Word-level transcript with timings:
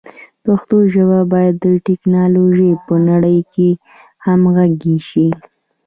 پښتو 0.45 0.75
ژبه 0.93 1.19
باید 1.33 1.55
د 1.65 1.67
ټکنالوژۍ 1.87 2.71
په 2.85 2.95
نړۍ 3.09 3.39
کې 3.53 3.69
همغږي 4.25 4.97
شي. 5.09 5.27